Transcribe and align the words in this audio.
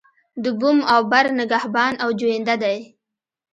د 0.43 0.45
بوم 0.59 0.79
او 0.93 1.01
بر 1.11 1.25
نگهبان 1.39 1.93
او 2.03 2.09
جوینده 2.19 2.55
دی. 2.63 2.77